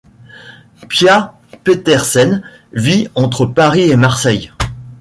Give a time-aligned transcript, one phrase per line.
[0.89, 2.41] Pia Petersen
[2.73, 4.51] vit entre Paris et Marseille.